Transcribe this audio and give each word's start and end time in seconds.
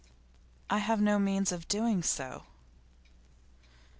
'I 0.71 0.79
have 0.79 0.99
no 0.99 1.19
means 1.19 1.51
of 1.51 1.67
doing 1.67 2.01
so. 2.01 2.45